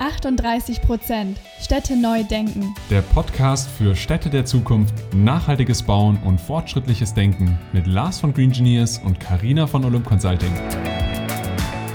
[0.00, 1.38] 38 Prozent.
[1.60, 2.74] Städte neu denken.
[2.90, 8.50] Der Podcast für Städte der Zukunft, nachhaltiges Bauen und fortschrittliches Denken mit Lars von Green
[8.50, 10.52] Engineers und Karina von Olymp Consulting.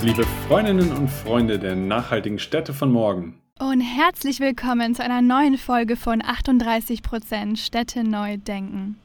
[0.02, 3.40] Liebe Freundinnen und Freunde der nachhaltigen Städte von morgen.
[3.60, 8.98] Und herzlich willkommen zu einer neuen Folge von 38 Prozent Städte neu denken.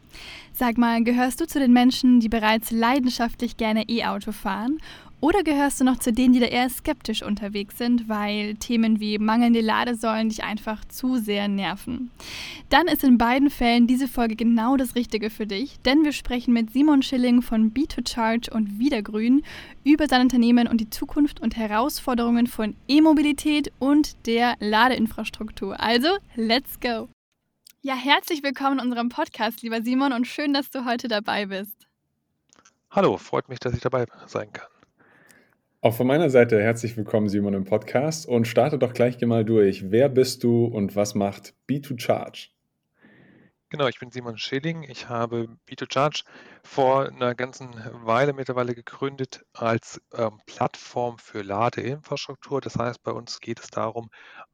[0.52, 4.78] Sag mal, gehörst du zu den Menschen, die bereits leidenschaftlich gerne E-Auto fahren
[5.20, 9.18] oder gehörst du noch zu denen, die da eher skeptisch unterwegs sind, weil Themen wie
[9.18, 12.10] mangelnde Ladesäulen dich einfach zu sehr nerven?
[12.68, 16.52] Dann ist in beiden Fällen diese Folge genau das Richtige für dich, denn wir sprechen
[16.52, 19.42] mit Simon Schilling von B2Charge und Wiedergrün
[19.84, 25.80] über sein Unternehmen und die Zukunft und Herausforderungen von E-Mobilität und der Ladeinfrastruktur.
[25.80, 27.08] Also, let's go!
[27.86, 31.86] Ja, herzlich willkommen in unserem Podcast, lieber Simon, und schön, dass du heute dabei bist.
[32.90, 34.66] Hallo, freut mich, dass ich dabei sein kann.
[35.82, 39.92] Auch von meiner Seite herzlich willkommen, Simon, im Podcast und starte doch gleich mal durch.
[39.92, 42.48] Wer bist du und was macht B2Charge?
[43.68, 44.82] Genau, ich bin Simon Schilling.
[44.82, 46.24] Ich habe B2Charge
[46.64, 47.68] vor einer ganzen
[48.04, 52.60] Weile mittlerweile gegründet als ähm, Plattform für Ladeinfrastruktur.
[52.60, 54.10] Das heißt, bei uns geht es darum,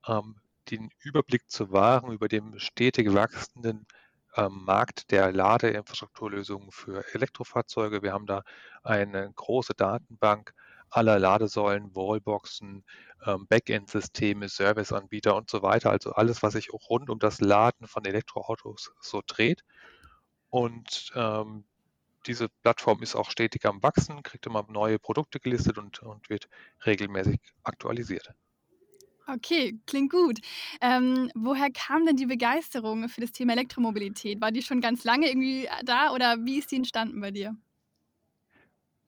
[0.07, 0.35] ähm,
[0.71, 3.87] den Überblick zu wahren über den stetig wachsenden
[4.37, 8.03] ähm, Markt der Ladeinfrastrukturlösungen für Elektrofahrzeuge.
[8.03, 8.43] Wir haben da
[8.83, 10.55] eine große Datenbank
[10.91, 12.85] aller Ladesäulen, Wallboxen,
[13.27, 15.91] ähm, Backend-Systeme, Serviceanbieter und so weiter.
[15.91, 19.65] Also alles, was sich rund um das Laden von Elektroautos so dreht.
[20.51, 21.65] Und ähm,
[22.27, 26.49] diese Plattform ist auch stetig am Wachsen, kriegt immer neue Produkte gelistet und, und wird
[26.87, 28.35] regelmäßig aktualisiert.
[29.29, 30.41] Okay, klingt gut.
[30.81, 34.41] Ähm, woher kam denn die Begeisterung für das Thema Elektromobilität?
[34.41, 37.57] War die schon ganz lange irgendwie da oder wie ist die entstanden bei dir?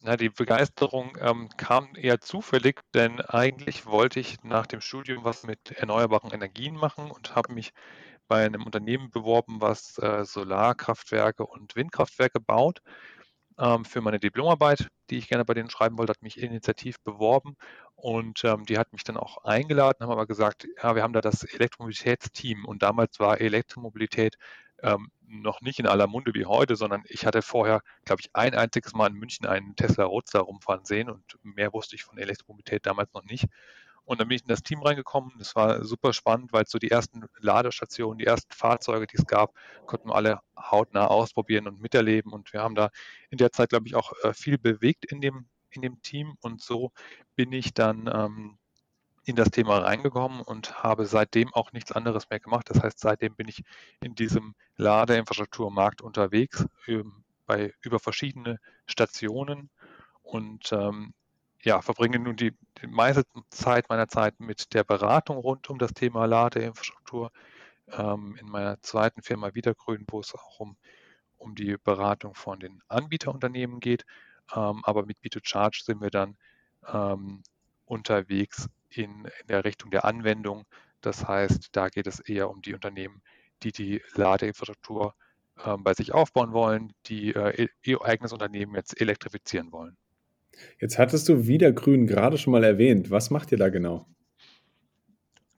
[0.01, 5.43] Na, die Begeisterung ähm, kam eher zufällig, denn eigentlich wollte ich nach dem Studium was
[5.45, 7.73] mit erneuerbaren Energien machen und habe mich
[8.29, 12.81] bei einem Unternehmen beworben, was äh, Solarkraftwerke und Windkraftwerke baut.
[13.59, 17.57] Ähm, für meine Diplomarbeit, die ich gerne bei denen schreiben wollte, hat mich initiativ beworben
[17.95, 21.21] und ähm, die hat mich dann auch eingeladen, haben aber gesagt, ja, wir haben da
[21.21, 24.37] das Elektromobilitätsteam und damals war Elektromobilität
[24.83, 28.55] ähm, noch nicht in aller Munde wie heute, sondern ich hatte vorher, glaube ich, ein
[28.55, 32.87] einziges Mal in München einen Tesla Roadster rumfahren sehen und mehr wusste ich von Elektromobilität
[32.87, 33.47] damals noch nicht.
[34.05, 35.33] Und dann bin ich in das Team reingekommen.
[35.39, 39.55] Das war super spannend, weil so die ersten Ladestationen, die ersten Fahrzeuge, die es gab,
[39.87, 42.33] konnten wir alle hautnah ausprobieren und miterleben.
[42.33, 42.91] Und wir haben da
[43.31, 46.37] in der Zeit, glaube ich, auch äh, viel bewegt in dem, in dem Team.
[46.41, 46.93] Und so
[47.35, 48.59] bin ich dann ähm,
[49.25, 52.69] in das Thema reingekommen und habe seitdem auch nichts anderes mehr gemacht.
[52.69, 53.63] Das heißt, seitdem bin ich
[54.03, 59.71] in diesem Ladeinfrastrukturmarkt unterwegs, ähm, bei über verschiedene Stationen
[60.23, 61.15] und ähm,
[61.65, 62.53] ja, verbringe nun die,
[62.83, 67.33] die, meiste Zeit meiner Zeit mit der Beratung rund um das Thema Ladeinfrastruktur.
[67.89, 70.77] Ähm, in meiner zweiten Firma Wiedergrün, wo es auch um,
[71.39, 74.05] um die Beratung von den Anbieterunternehmen geht.
[74.55, 76.37] Ähm, aber mit B2Charge sind wir dann
[76.87, 77.43] ähm,
[77.87, 80.65] unterwegs in, in der Richtung der Anwendung.
[81.01, 83.23] Das heißt, da geht es eher um die Unternehmen,
[83.63, 85.15] die die Ladeinfrastruktur
[85.65, 89.97] äh, bei sich aufbauen wollen, die äh, ihr eigenes Unternehmen jetzt elektrifizieren wollen.
[90.81, 93.11] Jetzt hattest du Wiedergrün gerade schon mal erwähnt.
[93.11, 94.07] Was macht ihr da genau?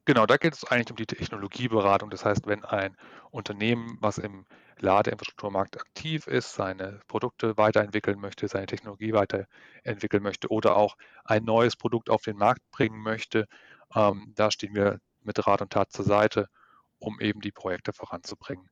[0.07, 2.11] Genau, da geht es eigentlich um die Technologieberatung.
[2.11, 2.97] Das heißt, wenn ein
[3.33, 4.47] Unternehmen, was im
[4.79, 11.77] Ladeinfrastrukturmarkt aktiv ist, seine Produkte weiterentwickeln möchte, seine Technologie weiterentwickeln möchte oder auch ein neues
[11.77, 13.47] Produkt auf den Markt bringen möchte,
[13.95, 16.47] ähm, da stehen wir mit Rat und Tat zur Seite,
[16.99, 18.69] um eben die Projekte voranzubringen.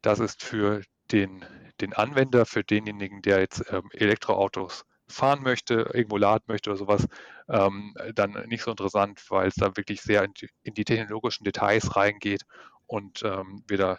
[0.00, 1.44] Das ist für den,
[1.80, 7.06] den Anwender, für denjenigen, der jetzt ähm, Elektroautos fahren möchte, irgendwo laden möchte oder sowas,
[7.48, 11.44] ähm, dann nicht so interessant, weil es da wirklich sehr in die, in die technologischen
[11.44, 12.44] Details reingeht
[12.86, 13.98] und ähm, wir da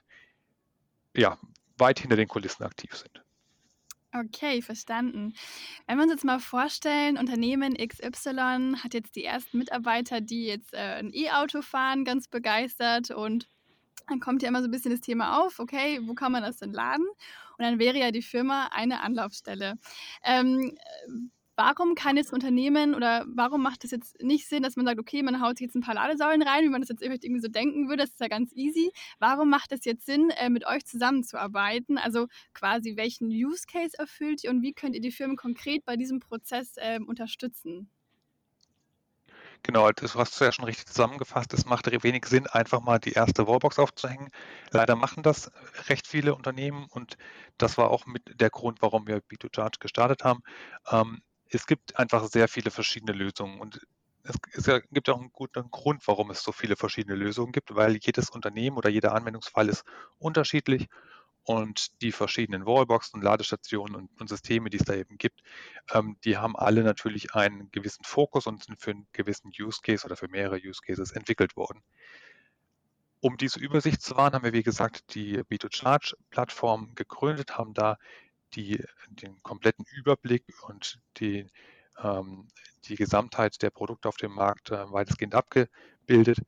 [1.16, 1.38] ja,
[1.78, 3.24] weit hinter den Kulissen aktiv sind.
[4.12, 5.34] Okay, verstanden.
[5.86, 10.74] Wenn wir uns jetzt mal vorstellen, Unternehmen XY hat jetzt die ersten Mitarbeiter, die jetzt
[10.74, 13.48] äh, ein E-Auto fahren, ganz begeistert und
[14.08, 16.58] dann kommt ja immer so ein bisschen das Thema auf, okay, wo kann man das
[16.58, 17.06] denn laden?
[17.60, 19.76] Und dann wäre ja die Firma eine Anlaufstelle.
[20.24, 20.78] Ähm,
[21.58, 25.22] warum kann jetzt Unternehmen oder warum macht es jetzt nicht Sinn, dass man sagt, okay,
[25.24, 28.04] man haut jetzt ein paar Ladesäulen rein, wie man das jetzt irgendwie so denken würde,
[28.04, 28.92] das ist ja ganz easy.
[29.20, 31.98] Warum macht es jetzt Sinn, äh, mit euch zusammenzuarbeiten?
[31.98, 35.98] Also quasi, welchen Use Case erfüllt ihr und wie könnt ihr die Firmen konkret bei
[35.98, 37.90] diesem Prozess äh, unterstützen?
[39.64, 41.54] Genau, das hast du ja schon richtig zusammengefasst.
[41.54, 44.30] Es macht wenig Sinn, einfach mal die erste Wallbox aufzuhängen.
[44.72, 45.52] Leider machen das
[45.90, 47.18] recht viele Unternehmen und
[47.58, 50.42] das war auch mit der Grund, warum wir B2Charge gestartet haben.
[50.90, 53.82] Ähm, es gibt einfach sehr viele verschiedene Lösungen und
[54.24, 57.98] es, es, gibt auch einen guten Grund, warum es so viele verschiedene Lösungen gibt, weil
[57.98, 59.84] jedes Unternehmen oder jeder Anwendungsfall ist
[60.20, 60.88] unterschiedlich
[61.50, 65.42] und die verschiedenen Wallboxen, Ladestationen und, und Systeme, die es da eben gibt,
[65.92, 70.06] ähm, die haben alle natürlich einen gewissen Fokus und sind für einen gewissen Use Case
[70.06, 71.82] oder für mehrere Use Cases entwickelt worden.
[73.20, 77.98] Um diese Übersicht zu wahren, haben wir, wie gesagt, die B2Charge-Plattform gegründet, haben da
[78.54, 81.48] die, den kompletten Überblick und die,
[81.98, 82.48] ähm,
[82.84, 86.44] die Gesamtheit der Produkte auf dem Markt äh, weitestgehend abgebildet.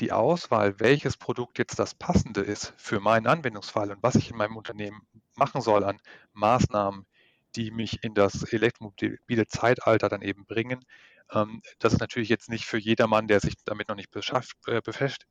[0.00, 4.36] Die Auswahl, welches Produkt jetzt das passende ist für meinen Anwendungsfall und was ich in
[4.36, 6.00] meinem Unternehmen machen soll an
[6.34, 7.06] Maßnahmen,
[7.54, 10.84] die mich in das elektromobile Zeitalter dann eben bringen,
[11.32, 14.80] ähm, das ist natürlich jetzt nicht für jedermann, der sich damit noch nicht äh,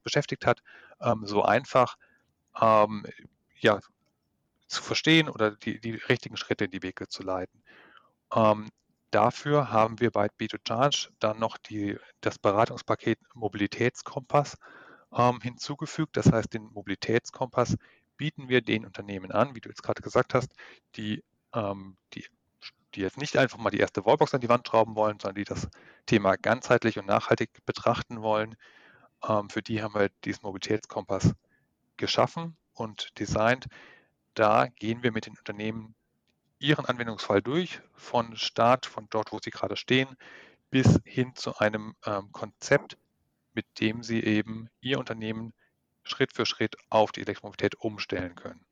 [0.03, 0.61] beschäftigt hat,
[0.99, 1.95] ähm, so einfach
[2.59, 3.05] ähm,
[3.59, 3.79] ja,
[4.67, 7.61] zu verstehen oder die, die richtigen Schritte in die Wege zu leiten.
[9.15, 14.57] Dafür haben wir bei B2Charge dann noch die, das Beratungspaket Mobilitätskompass
[15.13, 16.17] ähm, hinzugefügt.
[16.17, 17.77] Das heißt, den Mobilitätskompass
[18.17, 20.51] bieten wir den Unternehmen an, wie du jetzt gerade gesagt hast,
[20.97, 21.23] die,
[21.53, 22.25] ähm, die
[22.95, 25.45] die jetzt nicht einfach mal die erste Wallbox an die Wand schrauben wollen, sondern die
[25.45, 25.69] das
[26.05, 28.57] Thema ganzheitlich und nachhaltig betrachten wollen.
[29.25, 31.33] Ähm, für die haben wir diesen Mobilitätskompass
[31.95, 33.67] geschaffen und designt.
[34.33, 35.95] Da gehen wir mit den Unternehmen
[36.59, 40.15] ihren Anwendungsfall durch, von Start, von dort, wo sie gerade stehen,
[40.69, 42.97] bis hin zu einem ähm, Konzept,
[43.53, 45.53] mit dem sie eben ihr Unternehmen
[46.03, 48.65] Schritt für Schritt auf die Elektromobilität umstellen können.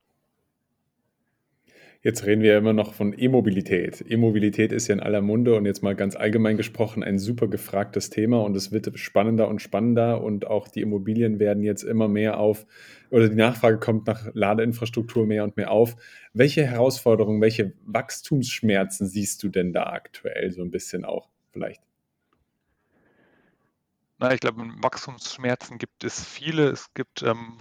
[2.05, 4.03] Jetzt reden wir immer noch von E-Mobilität.
[4.05, 8.09] E-Mobilität ist ja in aller Munde und jetzt mal ganz allgemein gesprochen ein super gefragtes
[8.09, 12.41] Thema und es wird spannender und spannender und auch die Immobilien werden jetzt immer mehr
[12.41, 12.65] auf
[13.09, 15.95] oder die Nachfrage kommt nach Ladeinfrastruktur mehr und mehr auf.
[16.33, 21.81] Welche Herausforderungen, welche Wachstumsschmerzen siehst du denn da aktuell so ein bisschen auch vielleicht?
[24.17, 26.67] Na, ich glaube, Wachstumsschmerzen gibt es viele.
[26.67, 27.57] Es gibt ähm,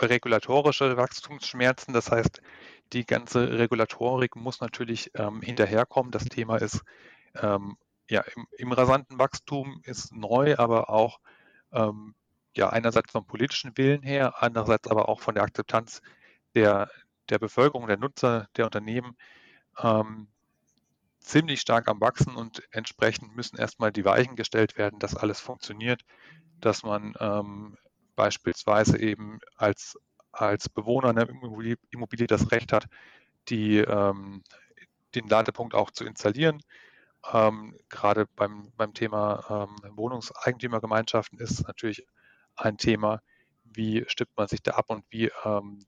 [0.00, 2.40] regulatorische Wachstumsschmerzen, das heißt,
[2.92, 6.12] die ganze Regulatorik muss natürlich ähm, hinterherkommen.
[6.12, 6.82] Das Thema ist
[7.40, 7.76] ähm,
[8.08, 11.20] ja im, im, rasanten Wachstum ist neu, aber auch
[11.72, 12.14] ähm,
[12.56, 16.02] ja einerseits vom politischen Willen her, andererseits aber auch von der Akzeptanz
[16.54, 16.90] der,
[17.28, 19.16] der Bevölkerung, der Nutzer, der Unternehmen
[19.78, 20.28] ähm,
[21.20, 26.02] ziemlich stark am Wachsen und entsprechend müssen erstmal die Weichen gestellt werden, dass alles funktioniert,
[26.60, 27.76] dass man ähm,
[28.16, 29.96] beispielsweise eben als
[30.46, 32.86] als Bewohner einer Immobilie das Recht hat,
[33.48, 34.42] die, ähm,
[35.14, 36.62] den Ladepunkt auch zu installieren.
[37.32, 42.06] Ähm, gerade beim, beim Thema ähm, Wohnungseigentümergemeinschaften ist natürlich
[42.56, 43.22] ein Thema,
[43.64, 45.80] wie stimmt man sich da ab und wie ähm,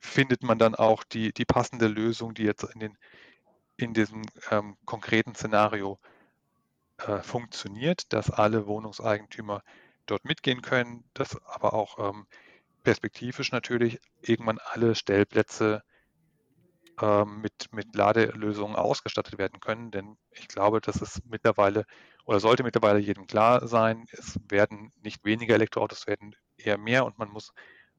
[0.00, 2.98] findet man dann auch die, die passende Lösung, die jetzt in, den,
[3.76, 5.98] in diesem ähm, konkreten Szenario
[6.98, 9.62] äh, funktioniert, dass alle Wohnungseigentümer
[10.06, 12.26] dort mitgehen können, dass aber auch ähm,
[12.86, 15.82] perspektivisch natürlich irgendwann alle Stellplätze
[17.02, 19.90] ähm, mit, mit Ladelösungen ausgestattet werden können.
[19.90, 21.84] Denn ich glaube, dass es mittlerweile
[22.26, 27.18] oder sollte mittlerweile jedem klar sein, es werden nicht weniger Elektroautos, werden eher mehr und
[27.18, 27.52] man muss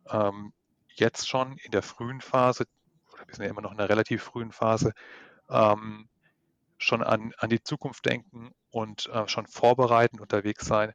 [0.09, 0.53] ähm,
[0.95, 2.63] jetzt schon in der frühen Phase,
[3.25, 4.93] wir sind ja immer noch in einer relativ frühen Phase,
[5.49, 6.07] ähm,
[6.77, 10.93] schon an, an die Zukunft denken und äh, schon vorbereitend unterwegs sein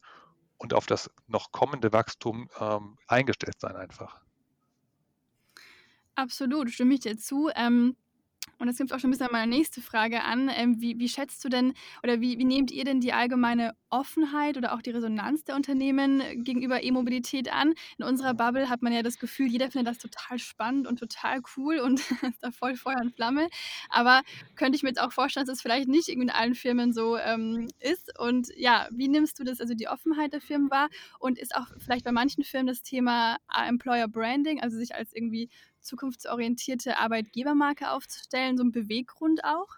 [0.62, 4.20] und auf das noch kommende Wachstum ähm, eingestellt sein einfach.
[6.14, 7.50] Absolut, stimme ich dir zu.
[7.56, 7.96] Ähm,
[8.62, 10.48] und das gibt auch schon ein bisschen an meine nächste Frage an.
[10.54, 14.56] Ähm, wie, wie, schätzt du denn oder wie, wie, nehmt ihr denn die allgemeine Offenheit
[14.56, 17.74] oder auch die Resonanz der Unternehmen gegenüber E-Mobilität an?
[17.98, 21.40] In unserer Bubble hat man ja das Gefühl, jeder findet das total spannend und total
[21.56, 23.48] cool und ist da voll Feuer und Flamme.
[23.88, 24.22] Aber
[24.54, 27.66] könnte ich mir jetzt auch vorstellen, dass das vielleicht nicht in allen Firmen so ähm,
[27.80, 28.16] ist.
[28.18, 30.88] Und ja, wie nimmst du das, also die Offenheit der Firmen wahr?
[31.18, 35.48] Und ist auch vielleicht bei manchen Firmen das Thema Employer Branding, also sich als irgendwie
[35.82, 39.68] zukunftsorientierte Arbeitgebermarke aufzustellen, so ein Beweggrund auch?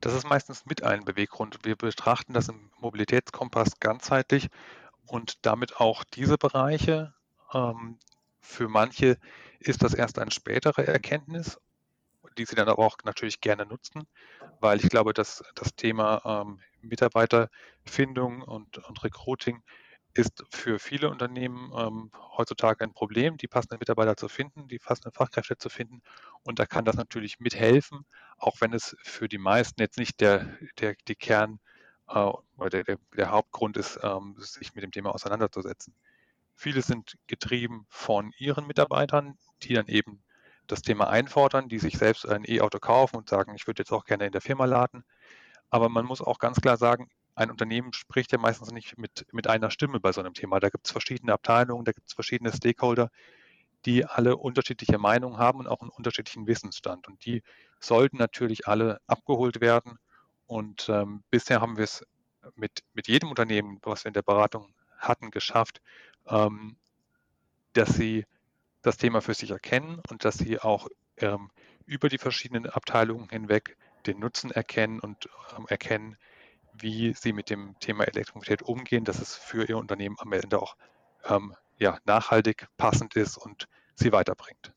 [0.00, 1.58] Das ist meistens mit ein Beweggrund.
[1.64, 4.48] Wir betrachten das im Mobilitätskompass ganzheitlich
[5.06, 7.14] und damit auch diese Bereiche.
[7.52, 7.98] Ähm,
[8.40, 9.18] für manche
[9.58, 11.58] ist das erst eine spätere Erkenntnis,
[12.38, 14.06] die sie dann aber auch natürlich gerne nutzen,
[14.60, 19.62] weil ich glaube, dass das Thema ähm, Mitarbeiterfindung und, und Recruiting
[20.16, 25.12] ist für viele Unternehmen ähm, heutzutage ein Problem, die passenden Mitarbeiter zu finden, die passenden
[25.12, 26.02] Fachkräfte zu finden.
[26.42, 28.04] Und da kann das natürlich mithelfen,
[28.38, 30.46] auch wenn es für die meisten jetzt nicht der,
[30.80, 31.60] der die Kern
[32.08, 35.94] äh, oder der, der, Hauptgrund ist, ähm, sich mit dem Thema auseinanderzusetzen.
[36.54, 40.22] Viele sind getrieben von ihren Mitarbeitern, die dann eben
[40.66, 44.04] das Thema einfordern, die sich selbst ein E-Auto kaufen und sagen, ich würde jetzt auch
[44.04, 45.04] gerne in der Firma laden.
[45.70, 49.46] Aber man muss auch ganz klar sagen, ein Unternehmen spricht ja meistens nicht mit, mit
[49.46, 50.58] einer Stimme bei so einem Thema.
[50.58, 53.10] Da gibt es verschiedene Abteilungen, da gibt es verschiedene Stakeholder,
[53.84, 57.06] die alle unterschiedliche Meinungen haben und auch einen unterschiedlichen Wissensstand.
[57.06, 57.42] Und die
[57.78, 59.98] sollten natürlich alle abgeholt werden.
[60.46, 62.04] Und ähm, bisher haben wir es
[62.54, 65.82] mit, mit jedem Unternehmen, was wir in der Beratung hatten, geschafft,
[66.26, 66.76] ähm,
[67.74, 68.24] dass sie
[68.80, 70.88] das Thema für sich erkennen und dass sie auch
[71.18, 71.50] ähm,
[71.84, 73.76] über die verschiedenen Abteilungen hinweg
[74.06, 76.16] den Nutzen erkennen und ähm, erkennen,
[76.78, 80.76] wie sie mit dem Thema Elektromobilität umgehen, dass es für ihr Unternehmen am Ende auch
[81.28, 84.72] ähm, ja, nachhaltig, passend ist und sie weiterbringt.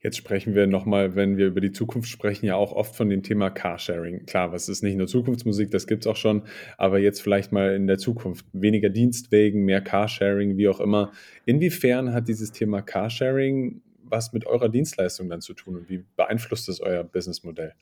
[0.00, 3.24] Jetzt sprechen wir nochmal, wenn wir über die Zukunft sprechen, ja auch oft von dem
[3.24, 4.26] Thema Carsharing.
[4.26, 6.44] Klar, was ist nicht nur Zukunftsmusik, das gibt es auch schon,
[6.76, 11.10] aber jetzt vielleicht mal in der Zukunft weniger Dienstwegen, mehr Carsharing, wie auch immer.
[11.46, 16.68] Inwiefern hat dieses Thema Carsharing was mit eurer Dienstleistung dann zu tun und wie beeinflusst
[16.68, 17.74] es euer Businessmodell?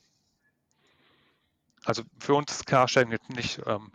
[1.86, 3.92] Also für uns ist Carsharing jetzt nicht ähm,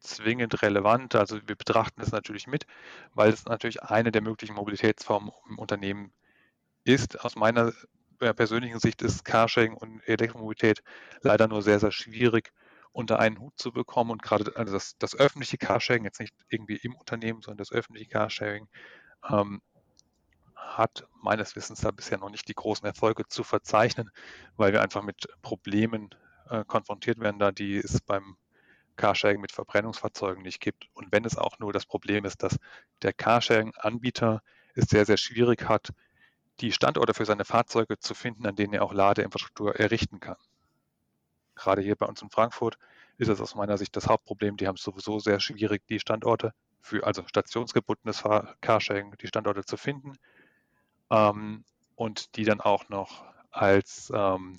[0.00, 1.14] zwingend relevant.
[1.14, 2.66] Also wir betrachten es natürlich mit,
[3.12, 6.12] weil es natürlich eine der möglichen Mobilitätsformen im Unternehmen
[6.84, 7.22] ist.
[7.22, 7.72] Aus meiner
[8.18, 10.82] persönlichen Sicht ist Carsharing und Elektromobilität
[11.20, 12.50] leider nur sehr, sehr schwierig
[12.92, 14.10] unter einen Hut zu bekommen.
[14.10, 18.08] Und gerade also das, das öffentliche Carsharing, jetzt nicht irgendwie im Unternehmen, sondern das öffentliche
[18.08, 18.68] Carsharing,
[19.28, 19.60] ähm,
[20.54, 24.10] hat meines Wissens da bisher noch nicht die großen Erfolge zu verzeichnen,
[24.56, 26.08] weil wir einfach mit Problemen
[26.50, 28.36] äh, konfrontiert werden, da die es beim
[28.96, 30.88] Carsharing mit Verbrennungsfahrzeugen nicht gibt.
[30.94, 32.58] Und wenn es auch nur das Problem ist, dass
[33.02, 34.42] der Carsharing-Anbieter
[34.74, 35.90] es sehr, sehr schwierig hat,
[36.60, 40.36] die Standorte für seine Fahrzeuge zu finden, an denen er auch Ladeinfrastruktur errichten kann.
[41.56, 42.78] Gerade hier bei uns in Frankfurt
[43.18, 44.56] ist es aus meiner Sicht das Hauptproblem.
[44.56, 48.22] Die haben es sowieso sehr schwierig, die Standorte für, also stationsgebundenes
[48.60, 50.16] Carsharing, die Standorte zu finden
[51.10, 51.64] ähm,
[51.96, 54.56] und die dann auch noch als ähm,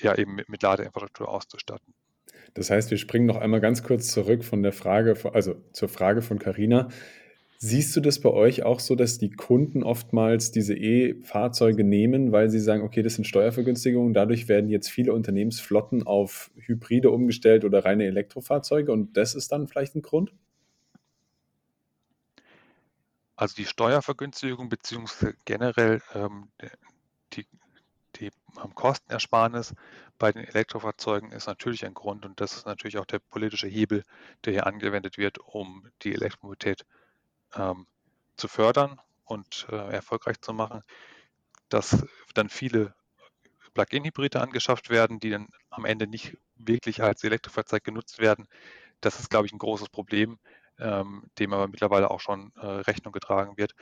[0.00, 1.94] ja eben mit, mit Ladeinfrastruktur auszustatten.
[2.54, 6.22] Das heißt, wir springen noch einmal ganz kurz zurück von der Frage, also zur Frage
[6.22, 6.88] von Carina.
[7.60, 12.50] Siehst du das bei euch auch so, dass die Kunden oftmals diese E-Fahrzeuge nehmen, weil
[12.50, 17.84] sie sagen, okay, das sind Steuervergünstigungen, dadurch werden jetzt viele Unternehmensflotten auf Hybride umgestellt oder
[17.84, 20.32] reine Elektrofahrzeuge und das ist dann vielleicht ein Grund?
[23.34, 26.48] Also die Steuervergünstigung beziehungsweise generell ähm,
[27.32, 27.46] die,
[28.20, 28.30] die
[28.74, 29.74] Kostenersparnis
[30.18, 34.04] bei den Elektrofahrzeugen ist natürlich ein Grund und das ist natürlich auch der politische Hebel,
[34.44, 36.84] der hier angewendet wird, um die Elektromobilität
[37.54, 37.86] ähm,
[38.36, 40.82] zu fördern und äh, erfolgreich zu machen,
[41.68, 42.94] dass dann viele
[43.74, 48.48] Plug-in-Hybride angeschafft werden, die dann am Ende nicht wirklich als Elektrofahrzeug genutzt werden.
[49.00, 50.38] Das ist, glaube ich, ein großes Problem,
[50.78, 53.74] ähm, dem aber mittlerweile auch schon äh, Rechnung getragen wird.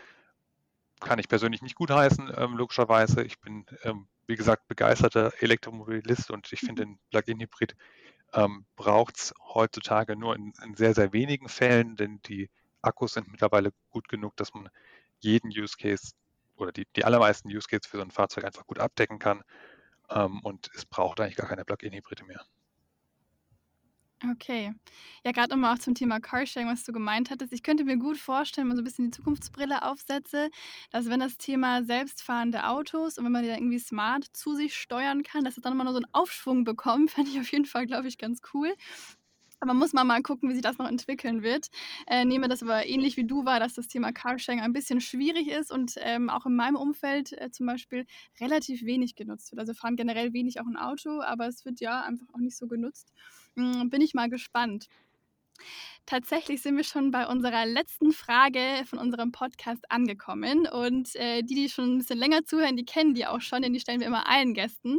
[1.01, 3.23] Kann ich persönlich nicht gutheißen, ähm, logischerweise.
[3.23, 7.77] Ich bin, ähm, wie gesagt, begeisterter Elektromobilist und ich finde, den Plug-in-Hybrid
[8.33, 12.51] ähm, braucht es heutzutage nur in, in, sehr, sehr wenigen Fällen, denn die
[12.83, 14.69] Akkus sind mittlerweile gut genug, dass man
[15.21, 16.13] jeden Use Case
[16.57, 19.43] oder die, die allermeisten Use Cases für so ein Fahrzeug einfach gut abdecken kann.
[20.11, 22.45] Ähm, und es braucht eigentlich gar keine Plug-in-Hybride mehr.
[24.25, 24.73] Okay.
[25.25, 27.53] Ja, gerade nochmal auch zum Thema Carsharing, was du gemeint hattest.
[27.53, 30.49] Ich könnte mir gut vorstellen, wenn man so ein bisschen die Zukunftsbrille aufsetze,
[30.91, 34.75] dass wenn das Thema selbstfahrende Autos und wenn man die dann irgendwie smart zu sich
[34.75, 37.67] steuern kann, dass es dann immer noch so einen Aufschwung bekommt, fände ich auf jeden
[37.67, 38.73] Fall, glaube ich, ganz cool.
[39.61, 41.69] Aber muss man mal gucken, wie sich das noch entwickeln wird.
[42.07, 45.49] Äh, nehme das aber ähnlich wie du war, dass das Thema Carsharing ein bisschen schwierig
[45.49, 48.07] ist und ähm, auch in meinem Umfeld äh, zum Beispiel
[48.41, 49.61] relativ wenig genutzt wird.
[49.61, 52.67] Also fahren generell wenig auch ein Auto, aber es wird ja einfach auch nicht so
[52.69, 53.13] genutzt.
[53.57, 54.89] Mhm, bin ich mal gespannt.
[56.07, 60.67] Tatsächlich sind wir schon bei unserer letzten Frage von unserem Podcast angekommen.
[60.69, 63.73] Und äh, die, die schon ein bisschen länger zuhören, die kennen die auch schon, denn
[63.73, 64.99] die stellen wir immer allen Gästen.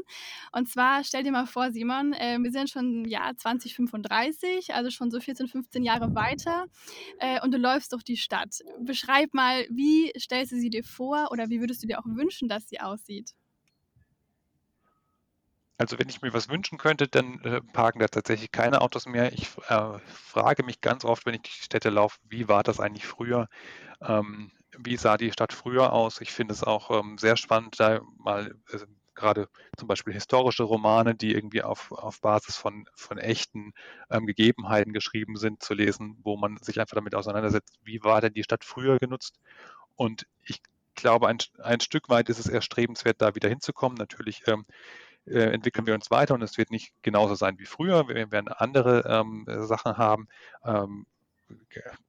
[0.52, 4.90] Und zwar stell dir mal vor, Simon, äh, wir sind schon im Jahr 2035, also
[4.90, 6.66] schon so 14, 15 Jahre weiter.
[7.20, 8.60] Äh, und du läufst durch die Stadt.
[8.82, 12.50] Beschreib mal, wie stellst du sie dir vor oder wie würdest du dir auch wünschen,
[12.50, 13.32] dass sie aussieht?
[15.78, 19.32] Also wenn ich mir was wünschen könnte, dann äh, parken da tatsächlich keine Autos mehr.
[19.34, 23.06] Ich äh, frage mich ganz oft, wenn ich die Städte laufe, wie war das eigentlich
[23.06, 23.48] früher?
[24.02, 26.22] Ähm, wie sah die Stadt früher aus?
[26.22, 28.80] Ich finde es auch ähm, sehr spannend, da mal äh,
[29.18, 33.74] gerade zum Beispiel historische Romane, die irgendwie auf, auf Basis von, von echten
[34.10, 38.34] ähm, Gegebenheiten geschrieben sind, zu lesen, wo man sich einfach damit auseinandersetzt, wie war denn
[38.34, 39.40] die Stadt früher genutzt?
[39.96, 40.62] Und ich
[40.96, 43.98] glaube, ein, ein Stück weit ist es erstrebenswert, da wieder hinzukommen.
[43.98, 44.66] Natürlich ähm,
[45.28, 48.08] äh, entwickeln wir uns weiter und es wird nicht genauso sein wie früher.
[48.08, 50.28] Wir werden andere ähm, Sachen haben.
[50.64, 51.06] Ähm,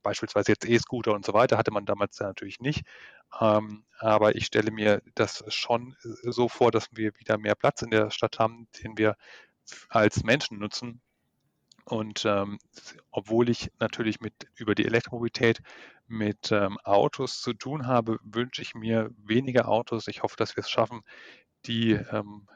[0.03, 2.85] beispielsweise jetzt E-Scooter und so weiter hatte man damals natürlich nicht.
[3.41, 7.91] Ähm, aber ich stelle mir das schon so vor, dass wir wieder mehr Platz in
[7.91, 9.17] der Stadt haben, den wir
[9.89, 11.01] als Menschen nutzen.
[11.85, 12.59] Und ähm,
[13.11, 15.63] obwohl ich natürlich mit über die Elektromobilität
[16.07, 20.09] mit ähm, Autos zu tun habe, wünsche ich mir weniger Autos.
[20.09, 21.03] Ich hoffe, dass wir es schaffen,
[21.65, 22.47] die ähm,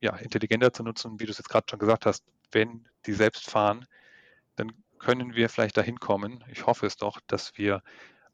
[0.00, 2.24] ja, intelligenter zu nutzen, wie du es jetzt gerade schon gesagt hast.
[2.52, 3.86] Wenn die selbst fahren,
[4.56, 6.44] dann können wir vielleicht dahin kommen.
[6.50, 7.82] Ich hoffe es doch, dass wir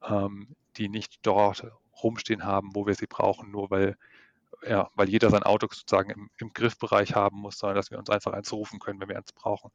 [0.03, 1.67] ähm, die nicht dort
[2.03, 3.97] rumstehen haben, wo wir sie brauchen, nur weil
[4.67, 8.11] ja, weil jeder sein Auto sozusagen im, im Griffbereich haben muss, sondern dass wir uns
[8.11, 9.71] einfach eins rufen können, wenn wir eins brauchen.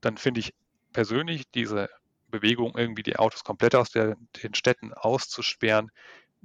[0.00, 0.54] Dann finde ich
[0.92, 1.88] persönlich diese
[2.28, 5.90] Bewegung, irgendwie die Autos komplett aus der, den Städten auszusperren,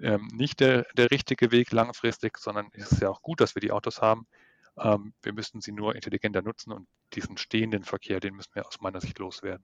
[0.02, 3.62] ähm, nicht der, der richtige Weg langfristig, sondern es ist ja auch gut, dass wir
[3.62, 4.28] die Autos haben.
[4.78, 8.82] Ähm, wir müssen sie nur intelligenter nutzen und diesen stehenden Verkehr, den müssen wir aus
[8.82, 9.64] meiner Sicht loswerden.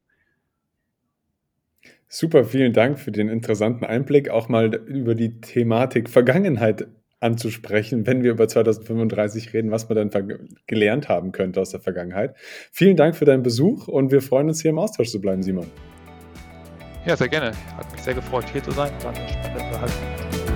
[2.08, 6.88] Super, vielen Dank für den interessanten Einblick, auch mal über die Thematik Vergangenheit
[7.20, 12.36] anzusprechen, wenn wir über 2035 reden, was man dann gelernt haben könnte aus der Vergangenheit.
[12.72, 15.70] Vielen Dank für deinen Besuch und wir freuen uns hier im Austausch zu bleiben, Simon.
[17.06, 17.52] Ja, sehr gerne.
[17.76, 18.92] Hat mich sehr gefreut, hier zu sein.
[19.04, 20.49] War eine spannende Unterhaltung.